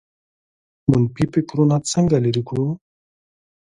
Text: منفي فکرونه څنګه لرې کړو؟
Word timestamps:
منفي 0.89 1.25
فکرونه 1.33 1.75
څنګه 1.91 2.17
لرې 2.25 2.43
کړو؟ 2.47 2.67